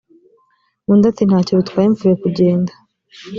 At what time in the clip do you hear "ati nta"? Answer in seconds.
1.09-1.39